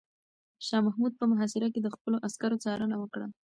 شاه 0.67 0.81
محمود 0.87 1.13
په 1.19 1.25
محاصره 1.31 1.67
کې 1.73 1.79
د 1.81 1.87
خپلو 1.95 2.17
عسکرو 2.27 2.61
څارنه 2.63 2.95
وکړه. 2.99 3.27